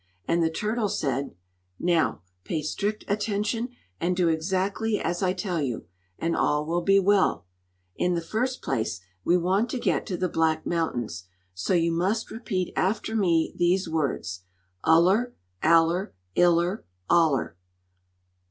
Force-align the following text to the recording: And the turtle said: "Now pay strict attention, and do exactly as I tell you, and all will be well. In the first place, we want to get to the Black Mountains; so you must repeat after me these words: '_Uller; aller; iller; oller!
And 0.27 0.41
the 0.41 0.49
turtle 0.49 0.89
said: 0.89 1.35
"Now 1.79 2.23
pay 2.43 2.63
strict 2.63 3.05
attention, 3.07 3.69
and 3.99 4.17
do 4.17 4.29
exactly 4.29 4.99
as 4.99 5.21
I 5.21 5.33
tell 5.33 5.61
you, 5.61 5.85
and 6.17 6.35
all 6.35 6.65
will 6.65 6.81
be 6.81 6.97
well. 6.97 7.45
In 7.95 8.15
the 8.15 8.21
first 8.23 8.63
place, 8.63 9.01
we 9.23 9.37
want 9.37 9.69
to 9.69 9.79
get 9.79 10.07
to 10.07 10.17
the 10.17 10.27
Black 10.27 10.65
Mountains; 10.65 11.25
so 11.53 11.75
you 11.75 11.91
must 11.91 12.31
repeat 12.31 12.73
after 12.75 13.15
me 13.15 13.53
these 13.55 13.87
words: 13.87 14.41
'_Uller; 14.83 15.33
aller; 15.63 16.15
iller; 16.35 16.83
oller! 17.07 17.55